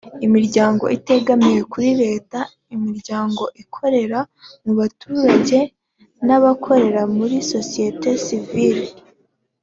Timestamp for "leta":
2.03-2.39